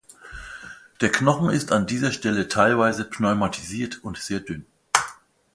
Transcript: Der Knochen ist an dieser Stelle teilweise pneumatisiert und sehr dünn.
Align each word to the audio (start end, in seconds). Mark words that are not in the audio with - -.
Der 1.01 1.11
Knochen 1.11 1.51
ist 1.51 1.71
an 1.71 1.85
dieser 1.85 2.11
Stelle 2.11 2.47
teilweise 2.47 3.05
pneumatisiert 3.05 4.03
und 4.03 4.17
sehr 4.17 4.39
dünn. 4.39 4.65